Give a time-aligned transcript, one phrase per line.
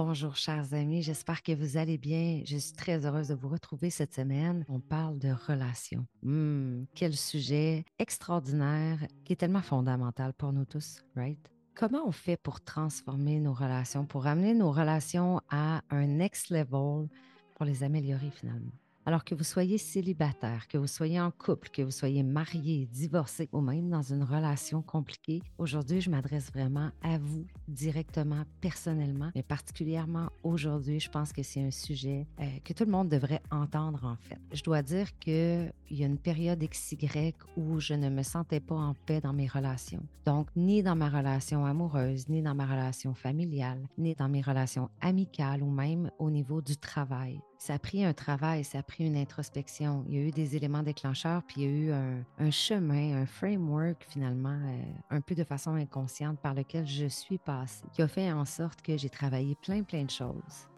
[0.00, 2.42] Bonjour chers amis, j'espère que vous allez bien.
[2.44, 4.64] Je suis très heureuse de vous retrouver cette semaine.
[4.68, 6.06] On parle de relations.
[6.22, 11.36] Hmm, quel sujet extraordinaire qui est tellement fondamental pour nous tous, right?
[11.74, 17.08] Comment on fait pour transformer nos relations, pour amener nos relations à un next level,
[17.56, 18.78] pour les améliorer finalement?
[19.08, 23.48] Alors que vous soyez célibataire, que vous soyez en couple, que vous soyez marié, divorcé
[23.52, 29.42] ou même dans une relation compliquée, aujourd'hui, je m'adresse vraiment à vous directement, personnellement, mais
[29.42, 34.04] particulièrement aujourd'hui, je pense que c'est un sujet euh, que tout le monde devrait entendre
[34.04, 34.36] en fait.
[34.52, 38.74] Je dois dire qu'il y a une période XY où je ne me sentais pas
[38.74, 40.02] en paix dans mes relations.
[40.26, 44.90] Donc, ni dans ma relation amoureuse, ni dans ma relation familiale, ni dans mes relations
[45.00, 49.04] amicales ou même au niveau du travail ça a pris un travail, ça a pris
[49.04, 50.04] une introspection.
[50.06, 53.26] Il y a eu des éléments déclencheurs, puis il y a eu un, chemin, un
[53.26, 58.06] framework finalement, euh, un peu de façon inconsciente par lequel je suis passée, qui a
[58.06, 60.68] fait en sorte que j'ai travaillé plein, plein de choses.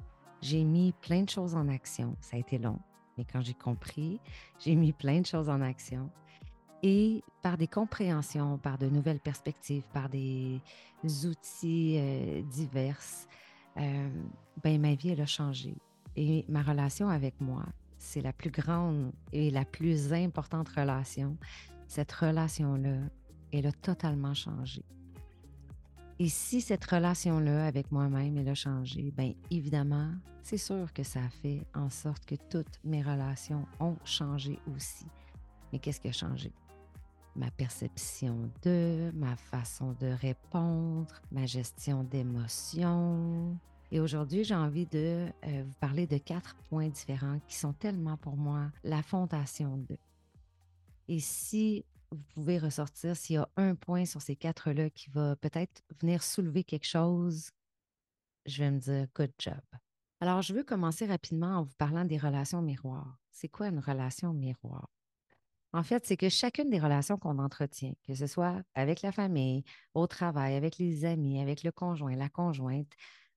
[0.41, 2.17] J'ai mis plein de choses en action.
[2.23, 2.79] Ça a été long,
[3.19, 4.19] mais quand j'ai compris,
[4.59, 6.11] j'ai mis plein de choses en action.
[6.83, 10.63] Et par des compréhensions, par de nouvelles perspectives, par des
[11.27, 12.99] outils euh, divers,
[13.77, 14.09] euh,
[14.65, 15.75] ben, ma vie, elle a changé
[16.17, 17.65] et ma relation avec moi,
[17.99, 21.37] c'est la plus grande et la plus importante relation.
[21.87, 22.97] Cette relation-là,
[23.53, 24.85] elle a totalement changé.
[26.19, 31.21] Et si cette relation-là avec moi-même, elle a changé, bien évidemment, c'est sûr que ça
[31.21, 35.07] a fait en sorte que toutes mes relations ont changé aussi.
[35.73, 36.53] Mais qu'est-ce qui a changé?
[37.37, 43.57] Ma perception de, ma façon de répondre, ma gestion d'émotions,
[43.91, 48.17] et aujourd'hui, j'ai envie de euh, vous parler de quatre points différents qui sont tellement
[48.17, 49.97] pour moi la fondation de.
[51.09, 55.37] Et si vous pouvez ressortir, s'il y a un point sur ces quatre-là qui va
[55.37, 57.51] peut-être venir soulever quelque chose,
[58.47, 59.61] je vais me dire good job.
[60.21, 63.19] Alors, je veux commencer rapidement en vous parlant des relations miroirs.
[63.31, 64.89] C'est quoi une relation miroir?
[65.73, 69.65] En fait, c'est que chacune des relations qu'on entretient, que ce soit avec la famille,
[69.95, 72.93] au travail, avec les amis, avec le conjoint, la conjointe,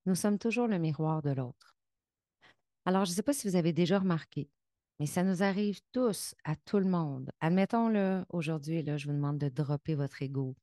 [0.05, 1.75] nous sommes toujours le miroir de l'autre.
[2.85, 4.49] Alors, je ne sais pas si vous avez déjà remarqué,
[4.99, 7.31] mais ça nous arrive tous, à tout le monde.
[7.39, 10.55] Admettons-le, aujourd'hui, je vous demande de dropper votre ego,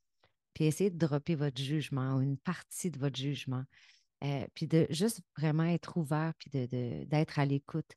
[0.52, 3.64] puis essayer de dropper votre jugement ou une partie de votre jugement.
[4.22, 7.90] Euh, puis de juste vraiment être ouvert, puis d'être à l'écoute,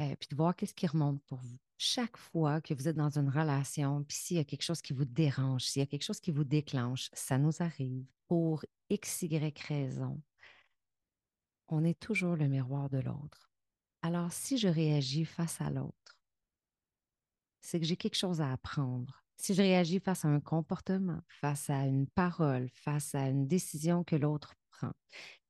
[0.00, 1.56] euh, puis de voir qu'est-ce qui remonte pour vous.
[1.76, 4.92] Chaque fois que vous êtes dans une relation, puis s'il y a quelque chose qui
[4.92, 9.22] vous dérange, s'il y a quelque chose qui vous déclenche, ça nous arrive pour x,
[9.22, 10.20] y raison
[11.68, 13.50] on est toujours le miroir de l'autre.
[14.02, 16.18] Alors, si je réagis face à l'autre,
[17.60, 19.22] c'est que j'ai quelque chose à apprendre.
[19.36, 24.04] Si je réagis face à un comportement, face à une parole, face à une décision
[24.04, 24.92] que l'autre prend,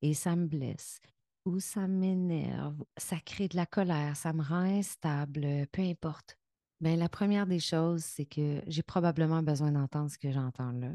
[0.03, 1.01] et ça me blesse,
[1.45, 6.39] ou ça m'énerve, ça crée de la colère, ça me rend instable, peu importe.
[6.81, 10.93] Bien, la première des choses, c'est que j'ai probablement besoin d'entendre ce que j'entends là.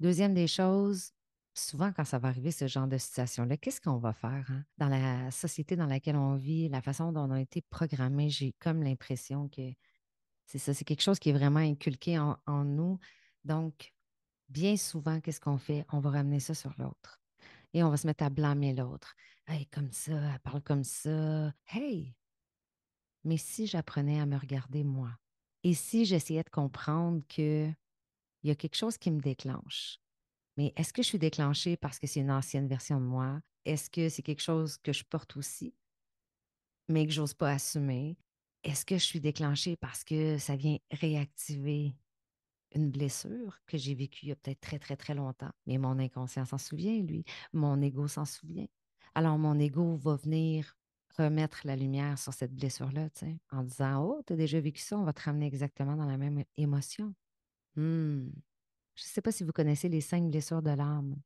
[0.00, 1.12] Deuxième des choses,
[1.58, 4.64] souvent, quand ça va arriver, ce genre de situation-là, qu'est-ce qu'on va faire hein?
[4.78, 8.30] dans la société dans laquelle on vit, la façon dont on a été programmé?
[8.30, 9.72] J'ai comme l'impression que
[10.46, 12.98] c'est ça, c'est quelque chose qui est vraiment inculqué en, nous.
[13.44, 13.92] Donc,
[14.48, 15.84] bien souvent, qu'est-ce qu'on fait?
[15.92, 17.20] On va ramener ça sur l'autre
[17.72, 19.16] et on va se mettre à blâmer l'autre.
[19.48, 21.52] Hey, comme ça, elle parle comme ça.
[21.66, 22.14] Hey!
[23.24, 25.10] Mais si j'apprenais à me regarder moi
[25.64, 27.74] et si j'essayais de comprendre qu'il
[28.44, 29.98] y a quelque chose qui me déclenche,
[30.56, 33.40] mais est-ce que je suis déclenchée parce que c'est une ancienne version de moi?
[33.64, 35.74] Est-ce que c'est quelque chose que je porte aussi,
[36.88, 38.16] mais que j'ose pas assumer?
[38.64, 41.96] Est-ce que je suis déclenchée parce que ça vient réactiver
[42.74, 45.52] une blessure que j'ai vécue il y a peut-être très, très, très longtemps?
[45.66, 47.24] Mais mon inconscient s'en souvient, lui.
[47.52, 48.66] Mon ego s'en souvient.
[49.14, 50.76] Alors, mon ego va venir
[51.16, 53.08] remettre la lumière sur cette blessure-là,
[53.50, 56.18] en disant Oh, tu as déjà vécu ça, on va te ramener exactement dans la
[56.18, 57.14] même émotion.
[57.76, 58.30] Hmm.
[58.96, 61.16] Je ne sais pas si vous connaissez les cinq blessures de l'âme.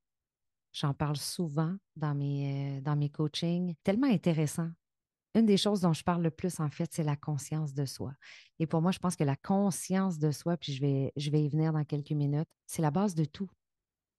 [0.73, 3.75] J'en parle souvent dans mes, euh, dans mes coachings.
[3.83, 4.71] Tellement intéressant.
[5.35, 8.13] Une des choses dont je parle le plus, en fait, c'est la conscience de soi.
[8.59, 11.43] Et pour moi, je pense que la conscience de soi, puis je vais, je vais
[11.45, 13.49] y venir dans quelques minutes, c'est la base de tout.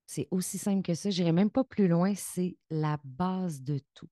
[0.05, 1.09] C'est aussi simple que ça.
[1.09, 2.13] Je n'irai même pas plus loin.
[2.15, 4.09] C'est la base de tout.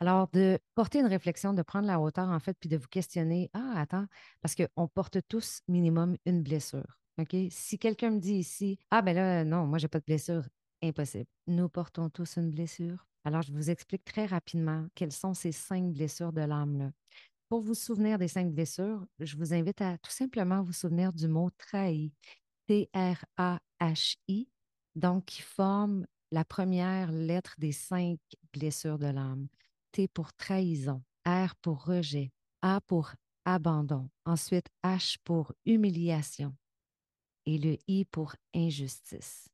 [0.00, 3.50] Alors, de porter une réflexion, de prendre la hauteur, en fait, puis de vous questionner,
[3.54, 4.06] ah, attends,
[4.42, 6.98] parce qu'on porte tous minimum une blessure.
[7.18, 7.36] OK?
[7.50, 10.48] Si quelqu'un me dit ici, ah ben là, non, moi, j'ai pas de blessure,
[10.82, 11.26] impossible.
[11.46, 13.06] Nous portons tous une blessure.
[13.24, 16.90] Alors, je vous explique très rapidement quelles sont ces cinq blessures de l'âme-là.
[17.48, 21.28] Pour vous souvenir des cinq blessures, je vous invite à tout simplement vous souvenir du
[21.28, 22.12] mot trahi.
[22.66, 24.48] T-R-A-H-I,
[24.94, 28.18] donc qui forme la première lettre des cinq
[28.52, 29.46] blessures de l'âme.
[29.92, 32.32] T pour trahison, R pour rejet,
[32.62, 33.12] A pour
[33.44, 36.56] abandon, ensuite H pour humiliation
[37.46, 39.48] et le I pour injustice.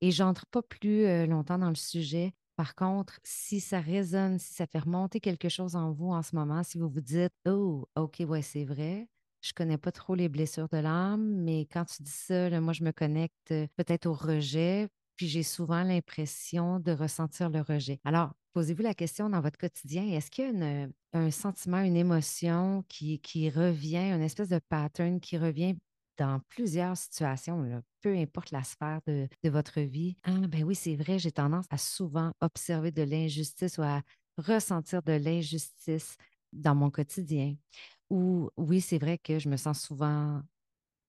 [0.00, 2.32] Et j'entre pas plus euh, longtemps dans le sujet.
[2.56, 6.34] Par contre, si ça résonne, si ça fait remonter quelque chose en vous en ce
[6.34, 9.08] moment, si vous vous dites Oh, OK, ouais, c'est vrai,
[9.40, 12.82] je connais pas trop les blessures de l'âme, mais quand tu dis ça, moi, je
[12.82, 18.00] me connecte euh, peut-être au rejet, puis j'ai souvent l'impression de ressentir le rejet.
[18.04, 22.84] Alors, posez-vous la question dans votre quotidien, est-ce qu'il y a un sentiment, une émotion
[22.88, 25.76] qui, qui revient, une espèce de pattern qui revient
[26.18, 30.16] dans plusieurs situations, peu importe la sphère de, votre vie.
[30.24, 34.02] Ah, ben oui, c'est vrai, j'ai tendance à souvent observer de l'injustice ou à
[34.36, 36.16] ressentir de l'injustice
[36.52, 37.54] dans mon quotidien.
[38.10, 40.42] Ou oui, c'est vrai que je me sens souvent,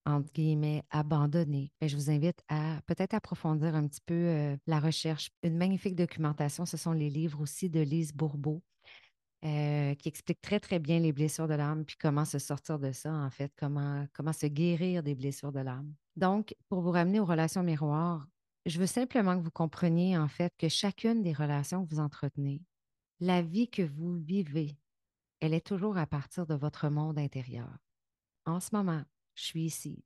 [0.05, 1.71] entre guillemets, abandonnée.
[1.81, 5.31] Ben, je vous invite à peut-être approfondir un petit peu euh, la recherche.
[5.43, 8.61] Une magnifique documentation, ce sont les livres aussi de Lise Bourbeau.
[9.45, 12.91] Euh, qui explique très, très bien les blessures de l'âme, puis comment se sortir de
[12.91, 15.93] ça, en fait, comment, comment se guérir des blessures de l'âme.
[16.17, 18.27] Donc, pour vous ramener aux relations miroirs,
[18.65, 22.61] je veux simplement que vous compreniez, en fait, que chacune des relations que vous entretenez,
[23.21, 24.77] la vie que vous vivez,
[25.39, 27.77] elle est toujours à partir de votre monde intérieur.
[28.45, 29.03] En ce moment,
[29.35, 30.03] je suis ici.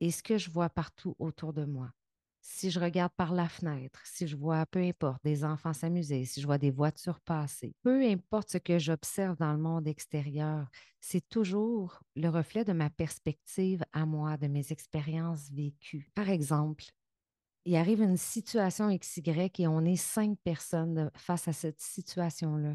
[0.00, 1.92] Et ce que je vois partout autour de moi,
[2.42, 6.40] si je regarde par la fenêtre, si je vois, peu importe, des enfants s'amuser, si
[6.40, 10.68] je vois des voitures passer, peu importe ce que j'observe dans le monde extérieur,
[11.00, 16.10] c'est toujours le reflet de ma perspective à moi, de mes expériences vécues.
[16.14, 16.84] Par exemple,
[17.64, 19.22] il arrive une situation XY
[19.58, 22.74] et on est cinq personnes face à cette situation-là.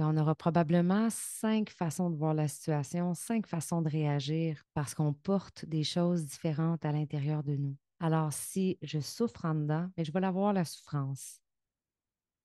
[0.00, 5.12] On aura probablement cinq façons de voir la situation, cinq façons de réagir parce qu'on
[5.12, 7.76] porte des choses différentes à l'intérieur de nous.
[8.00, 11.40] Alors, si je souffre en dedans, mais je vais l'avoir la souffrance.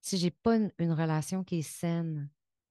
[0.02, 2.30] Si je n'ai pas une, relation qui est saine,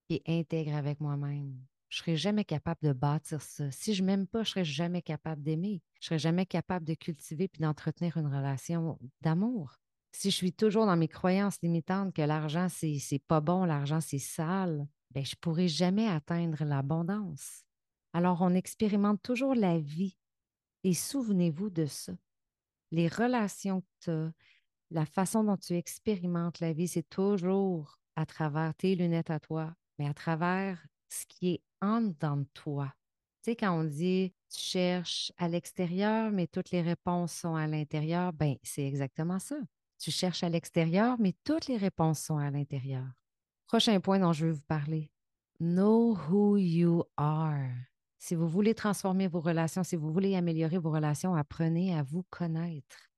[0.09, 1.57] qui est intègre avec moi-même,
[1.89, 3.71] je ne serai jamais capable de bâtir ça.
[3.71, 5.83] Si je ne m'aime pas, je ne serai jamais capable d'aimer.
[6.01, 9.79] Je ne serai jamais capable de cultiver puis d'entretenir une relation d'amour.
[10.11, 14.01] Si je suis toujours dans mes croyances limitantes que l'argent, c'est, c'est pas bon, l'argent,
[14.01, 17.65] c'est sale, ben, je ne pourrai jamais atteindre l'abondance.
[18.13, 20.17] Alors, on expérimente toujours la vie.
[20.85, 22.13] Et souvenez-vous de ça
[22.93, 24.33] les relations que tu as,
[24.91, 29.75] la façon dont tu expérimentes la vie, c'est toujours à travers tes lunettes à toi,
[29.99, 32.93] mais à travers ce qui est en dedans de toi.
[33.43, 37.67] Tu sais, quand on dit tu cherches à l'extérieur, mais toutes les réponses sont à
[37.67, 39.57] l'intérieur, ben c'est exactement ça.
[39.99, 43.07] Tu cherches à l'extérieur, mais toutes les réponses sont à l'intérieur.
[43.67, 45.11] Prochain point dont je veux vous parler.
[45.59, 47.92] Know who you are.
[48.23, 52.23] Si vous voulez transformer vos relations, si vous voulez améliorer vos relations, apprenez à vous
[52.31, 53.11] connaître.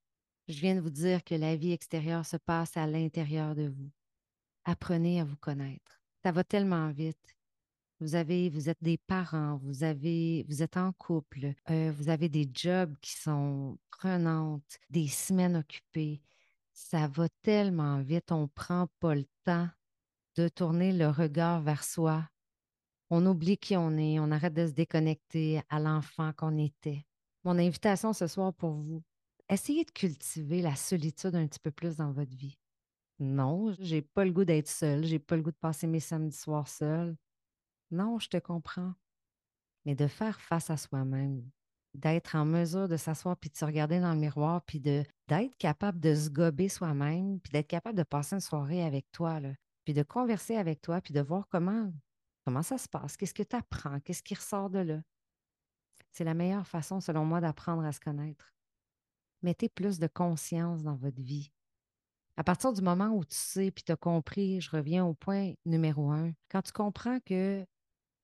[0.49, 3.91] Je viens de vous dire que la vie extérieure se passe à l'intérieur de vous.
[4.65, 6.01] Apprenez à vous connaître.
[6.23, 7.37] Ça va tellement vite.
[8.01, 12.31] Vous avez, vous êtes des parents, vous avez, vous êtes en couple, euh, vous avez
[12.31, 16.23] des jobs qui sont prenantes, des semaines occupées.
[16.73, 19.69] Ça va tellement vite, on ne prend pas le temps
[20.37, 22.27] de tourner le regard vers soi,
[23.15, 27.07] on oublie qui on est, on arrête de se déconnecter à l'enfant qu'on était.
[27.45, 29.05] Mon invitation ce soir pour vous,
[29.49, 32.59] essayez de cultiver la solitude un petit peu plus dans votre vie.
[33.21, 36.37] Non, j'ai pas le goût d'être seule, j'ai pas le goût de passer mes samedis
[36.37, 37.17] soirs seule.
[37.93, 38.95] Non, je te comprends.
[39.85, 41.49] Mais de faire face à soi-même,
[41.95, 46.01] d'être en mesure de s'asseoir puis de se regarder dans le miroir puis d'être capable
[46.01, 49.39] de se gober soi-même puis d'être capable de passer une soirée avec toi
[49.85, 51.93] puis de converser avec toi puis de voir comment
[52.45, 53.17] Comment ça se passe?
[53.17, 54.01] Qu'est-ce que tu apprends?
[54.01, 55.01] Qu'est-ce qui ressort de là?
[56.13, 58.55] C'est la meilleure façon, selon moi, d'apprendre à se connaître.
[59.43, 61.51] Mettez plus de conscience dans votre vie.
[62.37, 65.53] À partir du moment où tu sais puis tu as compris, je reviens au point
[65.65, 67.65] numéro un, quand tu comprends que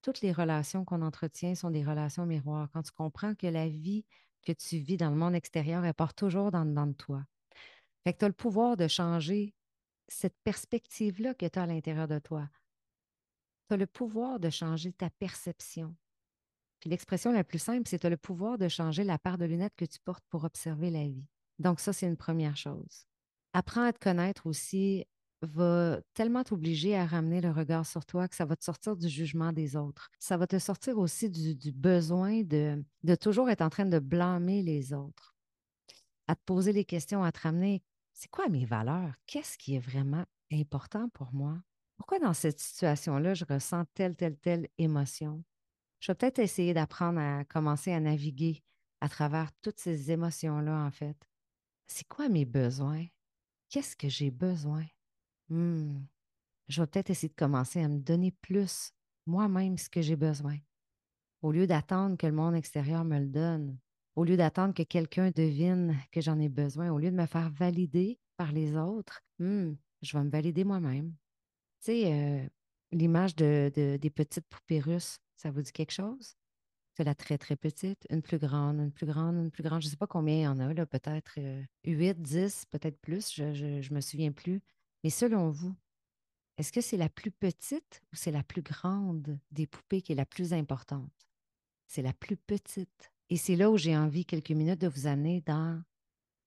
[0.03, 4.05] toutes les relations qu'on entretient sont des relations miroirs, quand tu comprends que la vie
[4.43, 7.25] que tu vis dans le monde extérieur, elle part toujours dans, de toi.
[8.07, 9.55] Tu as le pouvoir de changer
[10.09, 12.49] cette perspective-là que tu as à l'intérieur de toi
[13.71, 15.95] tu as le pouvoir de changer ta perception.
[16.81, 19.45] Puis l'expression la plus simple, c'est tu as le pouvoir de changer la paire de
[19.45, 21.25] lunettes que tu portes pour observer la vie.
[21.61, 23.07] Donc ça, c'est une première chose.
[23.53, 25.05] Apprends à te connaître aussi
[25.43, 29.09] va tellement t'obliger à ramener le regard sur toi que ça va te sortir du
[29.09, 30.11] jugement des autres.
[30.19, 34.63] Ça va te sortir aussi du, besoin de, de toujours être en train de blâmer
[34.63, 35.37] les autres.
[36.27, 37.83] À te poser les questions, à te ramener,
[38.15, 39.15] c'est quoi mes valeurs?
[39.27, 41.63] Qu'est-ce qui est vraiment important pour moi?
[42.01, 45.45] Pourquoi dans cette situation-là, je ressens telle, telle, telle émotion?
[46.01, 48.63] Je vais peut-être essayer d'apprendre à commencer à naviguer
[49.03, 51.19] à travers toutes ces émotions-là, en fait.
[51.87, 53.05] C'est quoi mes besoins?
[53.69, 54.87] qu'est-ce que j'ai besoin?
[55.51, 56.01] Hmm,
[56.69, 58.95] je vais peut-être essayer de commencer à me donner plus
[59.27, 60.57] moi-même ce que j'ai besoin.
[61.43, 63.79] Au lieu d'attendre que le monde extérieur me le donne,
[64.17, 67.51] au lieu d'attendre que quelqu'un devine que j'en ai besoin, au lieu de me faire
[67.51, 71.15] valider par les autres, hmm, je vais me valider moi-même.
[71.81, 72.51] Tu sais,
[72.93, 76.37] l'image de, des petites poupées russes, ça vous dit quelque chose?
[76.97, 79.81] C'est la très, très petite, une plus grande, une plus grande, une plus grande.
[79.81, 81.39] Je ne sais pas combien il y en a, là, peut-être
[81.87, 84.61] 8, euh, 10, peut-être plus, je ne me souviens plus.
[85.03, 85.75] Mais selon vous,
[86.59, 90.17] est-ce que c'est la plus petite ou c'est la plus grande des poupées qui est
[90.17, 91.11] la plus importante?
[91.87, 93.13] C'est la plus petite.
[93.31, 95.83] Et c'est là où j'ai envie, quelques minutes, de vous amener dans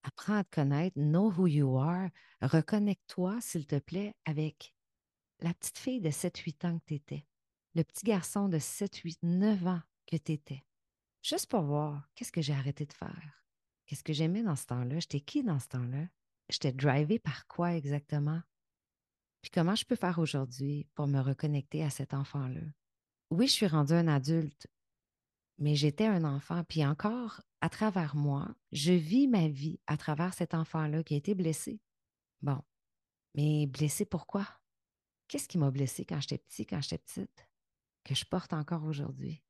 [0.04, 2.10] apprendre à te connaître, know who you are,
[2.42, 4.76] reconnecte-toi, s'il te plaît, avec
[5.44, 7.28] la petite fille de 7-8 ans que tu étais,
[7.76, 10.64] le petit garçon de 7, 8, 9 ans que tu étais.
[11.22, 13.46] Juste pour voir qu'est-ce que j'ai arrêté de faire.
[13.86, 15.00] Qu'est-ce que j'aimais dans ce temps-là?
[15.00, 16.08] J'étais qui dans ce temps-là?
[16.50, 18.42] J'étais drivé par quoi exactement?
[19.42, 22.62] Puis comment je peux faire aujourd'hui pour me reconnecter à cet enfant-là?
[23.30, 24.68] Oui, je suis rendue un adulte,
[25.58, 26.64] mais j'étais un enfant.
[26.64, 31.18] Puis encore, à travers moi, je vis ma vie à travers cet enfant-là qui a
[31.18, 31.82] été blessé.
[32.42, 32.62] Bon,
[33.36, 34.48] mais blessé pourquoi?
[35.34, 37.50] Qu'est-ce qui m'a blessé quand j'étais petit, quand j'étais petite,
[38.04, 39.42] que je porte encore aujourd'hui?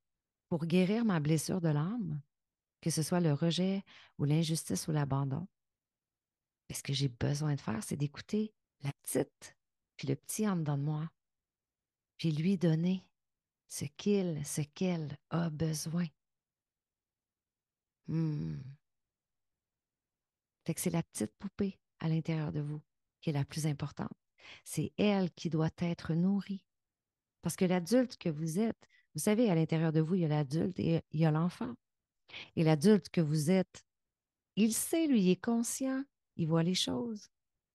[0.47, 2.21] Pour guérir ma blessure de l'âme,
[2.79, 3.83] que ce soit le rejet
[4.17, 5.45] ou l'injustice ou l'abandon,
[6.71, 9.57] ce que j'ai besoin de faire, c'est d'écouter la petite,
[9.97, 11.11] puis le petit en dedans de moi,
[12.15, 13.03] puis lui donner
[13.67, 16.07] ce qu'il, ce qu'elle a besoin.
[18.07, 18.55] Hmm.
[20.65, 22.81] Fait que c'est la petite poupée à l'intérieur de vous
[23.19, 24.22] qui est la plus importante.
[24.63, 26.65] C'est elle qui doit être nourrie.
[27.41, 30.29] Parce que l'adulte que vous êtes, vous savez, à l'intérieur de vous, il y a
[30.29, 31.73] l'adulte et il y a l'enfant.
[32.55, 33.85] Et l'adulte que vous êtes,
[34.55, 36.03] il sait, lui, il est conscient,
[36.37, 37.29] il voit les choses.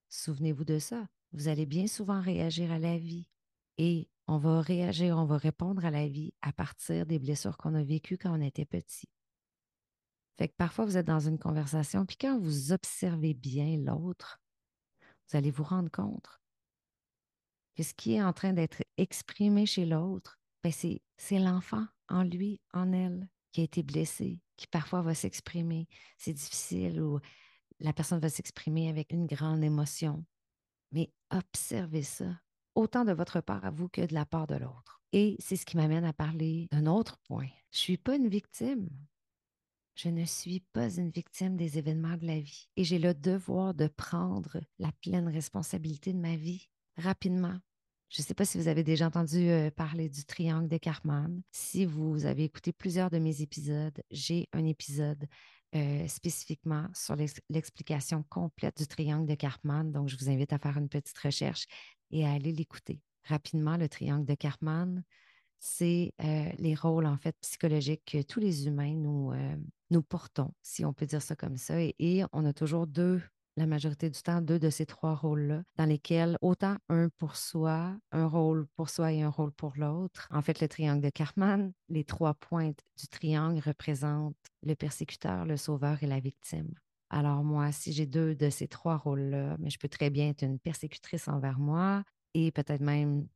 [0.09, 1.07] Souvenez-vous de ça.
[1.31, 3.29] Vous allez bien souvent réagir à la vie.
[3.77, 7.75] Et on va réagir, on va répondre à la vie à partir des blessures qu'on
[7.75, 9.09] a vécues quand on était petit.
[10.37, 14.41] Fait que parfois, vous êtes dans une conversation, puis quand vous observez bien l'autre,
[15.01, 16.39] vous allez vous rendre compte
[17.83, 22.91] ce qui est en train d'être exprimé chez l'autre, ben c'est l'enfant en lui, en
[22.91, 25.87] elle, qui a été blessé, qui parfois va s'exprimer.
[26.17, 27.19] C'est difficile ou
[27.79, 30.25] la personne va s'exprimer avec une grande émotion.
[30.91, 32.39] Mais observez ça,
[32.75, 35.01] autant de votre part à vous que de la part de l'autre.
[35.11, 37.47] Et c'est ce qui m'amène à parler d'un autre point.
[37.71, 38.89] Je ne suis pas une victime.
[39.95, 42.69] Je ne suis pas une victime des événements de la vie.
[42.75, 47.59] Et j'ai le devoir de prendre la pleine responsabilité de ma vie rapidement.
[48.09, 51.41] Je ne sais pas si vous avez déjà entendu euh, parler du triangle de Karman.
[51.51, 55.27] Si vous avez écouté plusieurs de mes épisodes, j'ai un épisode
[55.75, 57.15] euh, spécifiquement sur
[57.49, 59.91] l'explication complète du triangle de Karpman.
[59.91, 61.67] Donc, je vous invite à faire une petite recherche
[62.09, 62.99] et à aller l'écouter.
[63.25, 65.03] Rapidement, le triangle de Karpman,
[65.59, 68.95] c'est euh, les rôles en fait psychologiques que tous les humains
[69.91, 71.79] nous portons, si on peut dire ça comme ça.
[71.79, 73.21] et on a toujours deux
[73.59, 77.95] la majorité du temps deux de ces trois rôles-là, dans lesquels autant un pour soi,
[78.11, 80.27] un rôle pour soi et un rôle pour l'autre.
[80.31, 85.57] En fait, le triangle de Karman, les trois pointes du triangle représentent le persécuteur, le
[85.57, 86.73] sauveur et la victime.
[87.09, 90.43] Alors moi, si j'ai deux de ces trois rôles-là, mais je peux très bien être
[90.43, 93.27] une persécutrice envers moi et peut-être même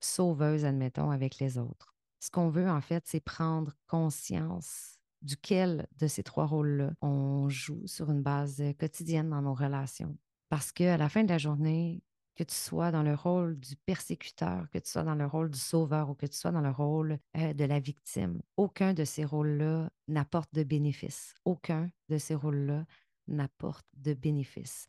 [0.00, 1.94] sauveuse, admettons, avec les autres.
[2.20, 7.86] Ce qu'on veut, en fait, c'est prendre conscience duquel de ces trois rôles-là on joue
[7.86, 10.16] sur une base euh, quotidienne dans nos relations?
[10.48, 12.02] Parce qu'à la fin de la journée,
[12.38, 15.58] que tu sois dans le rôle du persécuteur, que tu sois dans le rôle du
[15.58, 19.24] sauveur ou que tu sois dans le rôle euh, de la victime, aucun de ces
[19.24, 21.34] rôles-là n'apporte de bénéfice.
[21.44, 22.86] Aucun de ces rôles-là
[23.26, 24.86] n'apporte de bénéfice.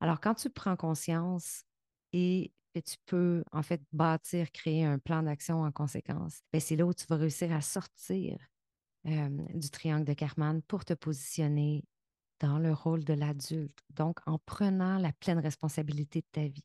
[0.00, 1.64] Alors, quand tu prends conscience
[2.12, 6.76] et que tu peux en fait bâtir, créer un plan d'action en conséquence, ben, c'est
[6.76, 8.38] là où tu vas réussir à sortir
[9.06, 11.84] euh, du triangle de Karman pour te positionner
[12.42, 13.78] dans le rôle de l'adulte.
[13.90, 16.64] Donc, en prenant la pleine responsabilité de ta vie.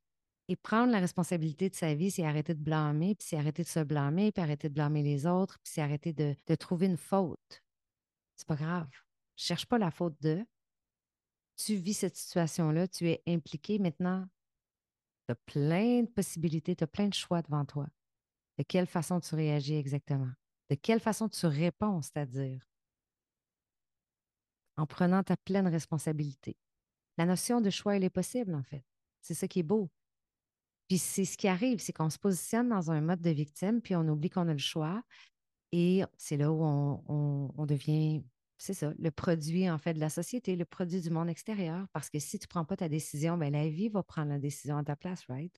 [0.50, 3.68] Et prendre la responsabilité de sa vie, c'est arrêter de blâmer, puis c'est arrêter de
[3.68, 7.64] se blâmer, puis arrêter de blâmer les autres, puis c'est arrêter de, trouver une faute.
[8.36, 8.88] C'est pas grave.
[9.36, 10.46] Cherche pas la faute de.
[11.58, 13.78] Tu vis cette situation-là, tu es impliqué.
[13.78, 14.26] Maintenant,
[15.26, 17.88] tu as plein de possibilités, tu as plein de choix devant toi.
[18.58, 20.32] De quelle façon tu réagis exactement?
[20.70, 22.68] De quelle façon tu réponds, c'est-à-dire?
[24.76, 26.58] En prenant ta pleine responsabilité.
[27.18, 28.84] La notion de choix, elle est possible, en fait.
[29.22, 29.90] C'est ça qui est beau.
[30.88, 33.96] Puis c'est ce qui arrive, c'est qu'on se positionne dans un mode de victime, puis
[33.96, 35.04] on oublie qu'on a le choix.
[35.72, 38.24] Et c'est là où on, devient
[38.58, 41.88] c'est ça, le produit en fait de la société, le produit du monde extérieur.
[41.94, 44.40] Parce que si tu ne prends pas ta décision, ben, la vie va prendre la
[44.40, 45.54] décision à ta place, right?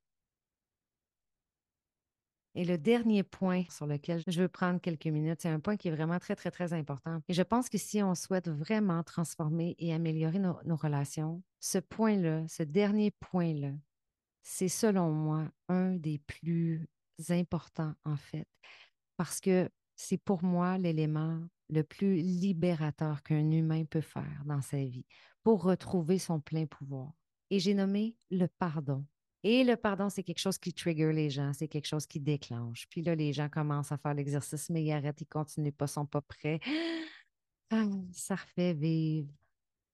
[2.55, 5.87] Et le dernier point sur lequel je veux prendre quelques minutes, c'est un point qui
[5.87, 7.21] est vraiment très, très, très important.
[7.27, 11.77] Et je pense que si on souhaite vraiment transformer et améliorer nos, nos relations, ce
[11.77, 13.71] point-là, ce dernier point-là,
[14.41, 16.87] c'est selon moi un des plus
[17.29, 18.47] importants en fait,
[19.17, 21.39] parce que c'est pour moi l'élément
[21.69, 25.05] le plus libérateur qu'un humain peut faire dans sa vie
[25.43, 27.11] pour retrouver son plein pouvoir.
[27.49, 29.05] Et j'ai nommé le pardon.
[29.43, 32.87] Et le pardon, c'est quelque chose qui trigger les gens, c'est quelque chose qui déclenche.
[32.89, 36.05] Puis là, les gens commencent à faire l'exercice, mais ils arrêtent, ils continuent pas, sont
[36.05, 36.59] pas prêts.
[37.71, 39.31] Ah, ça refait vivre.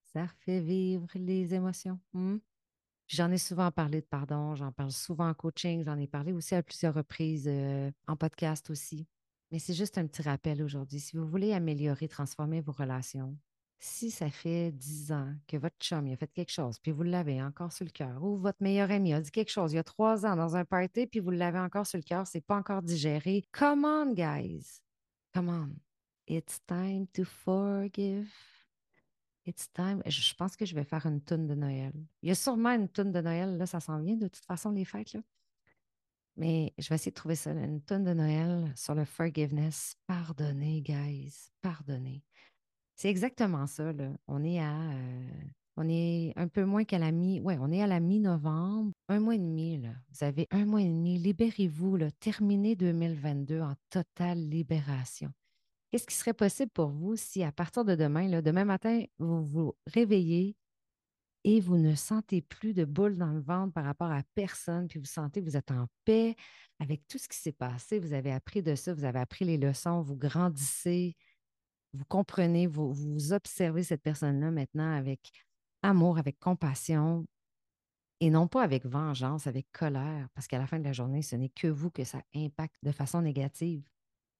[0.06, 2.00] Ça refait vivre les émotions.
[2.14, 2.38] Hmm?
[3.08, 6.54] J'en ai souvent parlé de pardon, j'en parle souvent en coaching, j'en ai parlé aussi
[6.54, 9.06] à plusieurs reprises euh, en podcast aussi.
[9.50, 10.98] Mais c'est juste un petit rappel aujourd'hui.
[10.98, 13.36] Si vous voulez améliorer, transformer vos relations,
[13.78, 17.42] si ça fait dix ans que votre chum a fait quelque chose, puis vous l'avez
[17.42, 19.84] encore sur le cœur, ou votre meilleur ami a dit quelque chose il y a
[19.84, 22.82] trois ans dans un party, puis vous l'avez encore sur le cœur, c'est pas encore
[22.82, 23.44] digéré.
[23.52, 24.80] Come on, guys.
[25.34, 25.76] Come on.
[26.26, 28.32] It's time to forgive.
[29.44, 30.02] It's time.
[30.06, 31.92] Je pense que je vais faire une tonne de Noël.
[32.22, 34.70] Il y a sûrement une tonne de Noël, là, ça s'en vient de toute façon,
[34.70, 35.20] les fêtes, là.
[36.36, 39.96] Mais je vais essayer de trouver ça, une tonne de Noël sur le forgiveness.
[40.06, 41.50] Pardonnez, guys.
[41.62, 42.22] Pardonnez.
[42.96, 43.92] C'est exactement ça.
[43.92, 44.10] Là.
[44.26, 45.28] On est à euh,
[45.76, 47.40] on est un peu moins qu'à la mi.
[47.40, 48.92] Ouais, on est à la mi-novembre.
[49.08, 49.90] Un mois et demi, là.
[50.10, 51.18] Vous avez un mois et demi.
[51.18, 51.98] Libérez-vous.
[52.18, 55.30] Terminez 2022 en totale libération.
[55.90, 59.44] Qu'est-ce qui serait possible pour vous si à partir de demain, là, demain matin, vous
[59.44, 60.56] vous réveillez
[61.44, 64.98] et vous ne sentez plus de boule dans le ventre par rapport à personne, puis
[64.98, 66.34] vous sentez que vous êtes en paix
[66.80, 69.56] avec tout ce qui s'est passé, vous avez appris de ça, vous avez appris les
[69.56, 71.14] leçons, vous grandissez,
[71.92, 75.32] vous comprenez, vous, observez cette personne-là maintenant avec
[75.82, 77.26] amour, avec compassion,
[78.20, 81.36] et non pas avec vengeance, avec colère, parce qu'à la fin de la journée, ce
[81.36, 83.88] n'est que vous que ça impacte de façon négative.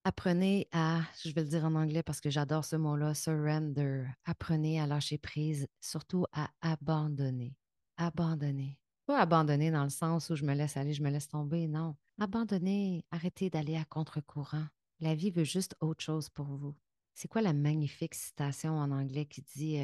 [0.05, 4.05] Apprenez à, je vais le dire en anglais parce que j'adore ce mot-là, surrender.
[4.25, 7.57] Apprenez à lâcher prise, surtout à abandonner.
[7.97, 8.79] Abandonner.
[9.07, 11.97] Pas abandonner dans le sens où je me laisse aller, je me laisse tomber, non.
[12.21, 14.67] Abandonner, arrêtez d'aller à contre-courant.
[15.01, 16.75] La vie veut juste autre chose pour vous.
[17.17, 19.81] C'est quoi la magnifique citation en anglais qui dit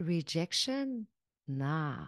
[0.00, 1.06] rejection?
[1.46, 2.04] Non.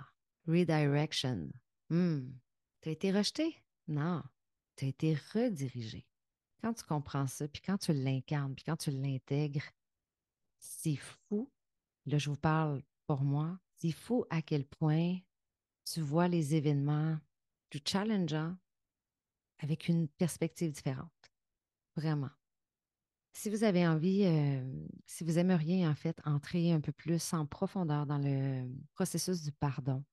[0.49, 1.53] Redirection.
[1.89, 2.33] Hmm.
[2.81, 3.63] Tu as été rejeté?
[3.87, 4.25] Non.
[4.75, 6.05] Tu as été redirigé.
[6.61, 9.71] Quand tu comprends ça, puis quand tu l'incarnes, puis quand tu l'intègres,
[10.59, 11.49] c'est fou.
[12.07, 13.61] Là, je vous parle pour moi.
[13.77, 15.17] C'est fou à quel point
[15.85, 17.21] tu vois les événements
[17.71, 18.57] du challengeant
[19.61, 21.13] avec une perspective différente.
[21.95, 22.31] Vraiment.
[23.39, 24.61] Si vous avez envie, euh,
[25.07, 29.53] si vous aimeriez en fait entrer un peu plus en profondeur dans le processus du
[29.53, 30.05] pardon,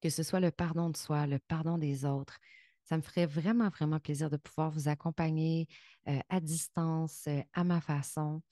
[0.00, 2.40] que ce soit le pardon de soi, le pardon des autres,
[2.82, 5.68] ça me ferait vraiment, vraiment plaisir de pouvoir vous accompagner
[6.08, 8.42] euh, à distance, euh, à ma façon.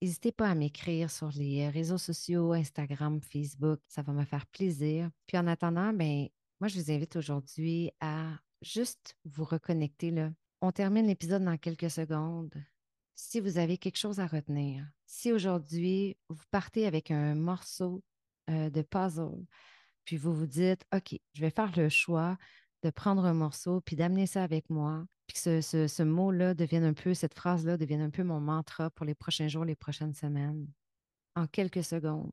[0.00, 5.10] N'hésitez pas à m'écrire sur les réseaux sociaux, Instagram, Facebook, ça va me faire plaisir.
[5.26, 10.30] Puis en attendant, ben, moi, je vous invite aujourd'hui à juste vous reconnecter là.
[10.60, 12.54] On termine l'épisode dans quelques secondes.
[13.14, 18.02] Si vous avez quelque chose à retenir, si aujourd'hui vous partez avec un morceau
[18.50, 19.44] euh, de puzzle,
[20.04, 22.36] puis vous vous dites, OK, je vais faire le choix
[22.82, 26.84] de prendre un morceau, puis d'amener ça avec moi, puis que ce, ce mot-là devienne
[26.84, 30.14] un peu, cette phrase-là devienne un peu mon mantra pour les prochains jours, les prochaines
[30.14, 30.66] semaines.
[31.34, 32.32] En quelques secondes,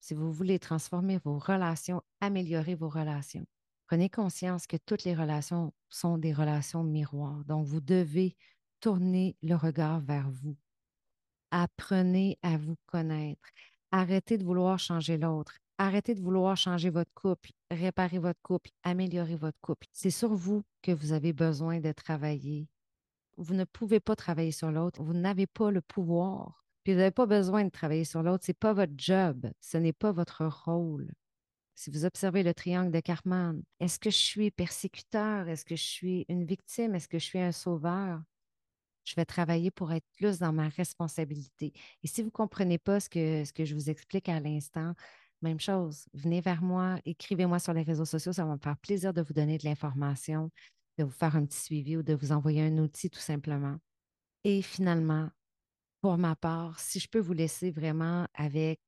[0.00, 3.46] si vous voulez transformer vos relations, améliorer vos relations,
[3.92, 7.44] Prenez conscience que toutes les relations sont des relations miroirs.
[7.44, 8.38] Donc, vous devez
[8.80, 10.56] tourner le regard vers vous.
[11.50, 13.50] Apprenez à vous connaître.
[13.90, 15.58] Arrêtez de vouloir changer l'autre.
[15.76, 19.86] Arrêtez de vouloir changer votre couple, réparer votre couple, améliorer votre couple.
[19.92, 22.68] C'est sur vous que vous avez besoin de travailler.
[23.36, 25.02] Vous ne pouvez pas travailler sur l'autre.
[25.02, 26.64] Vous n'avez pas le pouvoir.
[26.86, 28.46] Vous n'avez pas besoin de travailler sur l'autre.
[28.46, 29.50] Ce n'est pas votre job.
[29.60, 31.12] Ce n'est pas votre rôle.
[31.74, 35.48] Si vous observez le triangle de Karman, est-ce que je suis persécuteur?
[35.48, 36.94] Est-ce que je suis une victime?
[36.94, 38.22] Est-ce que je suis un sauveur?
[39.04, 41.72] Je vais travailler pour être plus dans ma responsabilité.
[42.02, 44.94] Et si vous ne comprenez pas ce que, ce que je vous explique à l'instant,
[45.40, 49.12] même chose, venez vers moi, écrivez-moi sur les réseaux sociaux, ça va me faire plaisir
[49.12, 50.50] de vous donner de l'information,
[50.98, 53.78] de vous faire un petit suivi ou de vous envoyer un outil tout simplement.
[54.44, 55.30] Et finalement,
[56.00, 58.80] pour ma part, si je peux vous laisser vraiment avec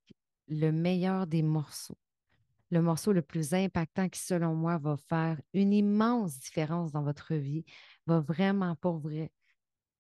[0.49, 1.99] le meilleur des morceaux,
[2.75, 7.35] le morceau le plus impactant qui, selon moi, va faire une immense différence dans votre
[7.35, 7.65] vie,
[8.07, 9.33] va vraiment, pour vrai,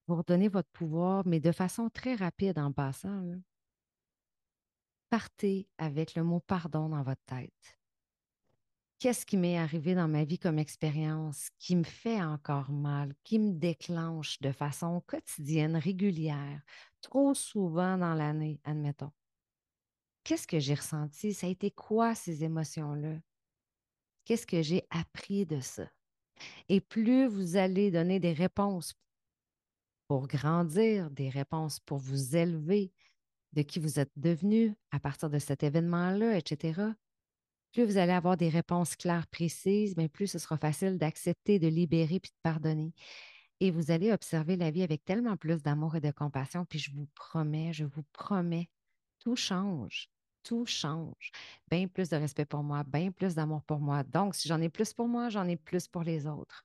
[0.09, 3.23] vous redonner votre pouvoir, mais de façon très rapide en passant.
[5.09, 7.79] Partez avec le mot pardon dans votre tête.
[8.99, 13.39] Qu'est-ce qui m'est arrivé dans ma vie comme expérience qui me fait encore mal, qui
[13.39, 16.63] me déclenche de façon quotidienne, régulière,
[17.03, 19.13] trop souvent dans l'année, admettons?
[20.25, 21.35] Qu'est-ce que j'ai ressenti?
[21.35, 23.17] Ça a été quoi ces émotions-là?
[24.25, 25.89] Qu'est-ce que j'ai appris de ça?
[26.69, 28.95] Et plus vous allez donner des réponses
[30.09, 32.93] pour grandir, des réponses pour vous élever,
[33.53, 36.95] de qui vous êtes devenu à partir de cet événement-là, etc.,
[37.73, 41.67] plus vous allez avoir des réponses claires, précises, mais plus ce sera facile d'accepter, de
[41.67, 42.95] libérer puis de pardonner.
[43.59, 46.65] Et vous allez observer la vie avec tellement plus d'amour et de compassion.
[46.65, 48.71] Puis je vous promets, je vous promets,
[49.19, 50.09] tout change.
[50.45, 51.33] Tout change.
[51.71, 54.03] Bien plus de respect pour moi, bien plus d'amour pour moi.
[54.05, 56.65] Donc, si j'en ai plus pour moi, j'en ai plus pour les autres.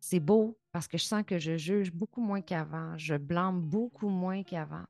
[0.00, 2.98] C'est beau parce que je sens que je juge beaucoup moins qu'avant.
[2.98, 4.84] Je blâme beaucoup moins qu'avant.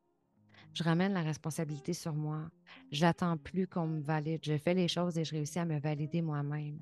[0.73, 2.51] Je ramène la responsabilité sur moi.
[2.91, 4.41] Je n'attends plus qu'on me valide.
[4.43, 6.79] Je fais les choses et je réussis à me valider moi-même.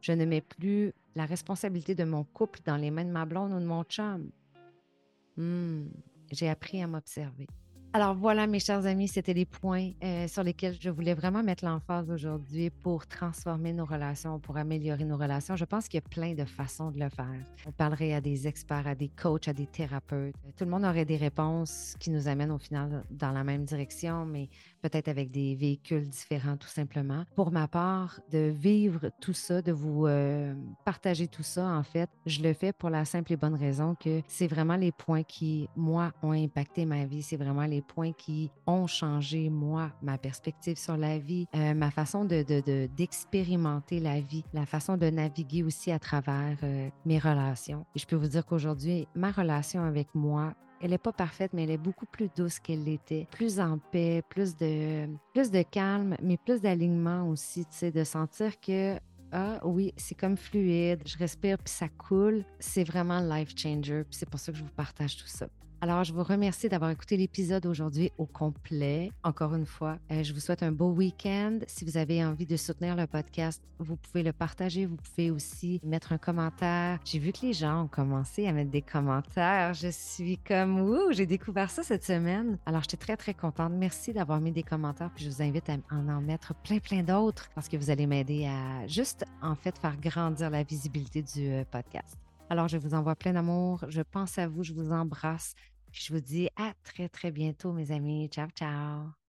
[0.00, 3.52] Je ne mets plus la responsabilité de mon couple dans les mains de ma blonde
[3.52, 4.30] ou de mon chum.
[5.36, 5.88] Hmm,
[6.30, 7.48] j'ai appris à m'observer.
[7.96, 11.64] Alors voilà, mes chers amis, c'était les points euh, sur lesquels je voulais vraiment mettre
[11.64, 15.56] l'emphase aujourd'hui pour transformer nos relations, pour améliorer nos relations.
[15.56, 17.40] Je pense qu'il y a plein de façons de le faire.
[17.66, 20.34] On parlerait à des experts, à des coachs, à des thérapeutes.
[20.58, 24.26] Tout le monde aurait des réponses qui nous amènent au final dans la même direction,
[24.26, 24.50] mais
[24.82, 27.24] peut-être avec des véhicules différents tout simplement.
[27.34, 32.08] Pour ma part, de vivre tout ça, de vous euh, partager tout ça, en fait,
[32.26, 35.68] je le fais pour la simple et bonne raison que c'est vraiment les points qui,
[35.76, 37.22] moi, ont impacté ma vie.
[37.22, 41.90] C'est vraiment les points qui ont changé, moi, ma perspective sur la vie, euh, ma
[41.90, 47.18] façon d'expérimenter de, de, la vie, la façon de naviguer aussi à travers euh, mes
[47.18, 47.86] relations.
[47.94, 51.64] Et je peux vous dire qu'aujourd'hui, ma relation avec moi, elle n'est pas parfaite, mais
[51.64, 56.16] elle est beaucoup plus douce qu'elle l'était, plus en paix, plus de, plus de calme,
[56.22, 58.98] mais plus d'alignement aussi, tu sais, de sentir que
[59.32, 62.44] ah oui, c'est comme fluide, je respire puis ça coule.
[62.58, 65.48] C'est vraiment life changer, puis c'est pour ça que je vous partage tout ça.
[65.82, 69.12] Alors, je vous remercie d'avoir écouté l'épisode aujourd'hui au complet.
[69.22, 71.58] Encore une fois, euh, je vous souhaite un beau week-end.
[71.66, 74.86] Si vous avez envie de soutenir le podcast, vous pouvez le partager.
[74.86, 76.98] Vous pouvez aussi mettre un commentaire.
[77.04, 79.74] J'ai vu que les gens ont commencé à mettre des commentaires.
[79.74, 82.58] Je suis comme, ouh, j'ai découvert ça cette semaine.
[82.64, 83.72] Alors, j'étais très, très contente.
[83.74, 85.10] Merci d'avoir mis des commentaires.
[85.14, 88.06] Puis, je vous invite à en, en mettre plein, plein d'autres parce que vous allez
[88.06, 92.25] m'aider à juste, en fait, faire grandir la visibilité du euh, podcast.
[92.48, 93.84] Alors, je vous envoie plein d'amour.
[93.88, 94.62] Je pense à vous.
[94.62, 95.54] Je vous embrasse.
[95.92, 98.28] je vous dis à très, très bientôt, mes amis.
[98.28, 99.16] Ciao, ciao.